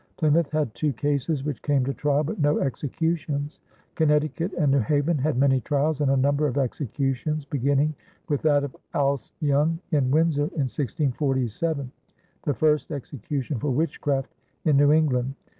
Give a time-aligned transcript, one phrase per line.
[0.17, 3.59] Plymouth had two cases which came to trial, but no executions;
[3.93, 7.93] Connecticut and New Haven had many trials and a number of executions, beginning
[8.27, 11.91] with that of Alse Young in Windsor in 1647,
[12.45, 14.33] the first execution for witchcraft
[14.65, 15.35] in New England.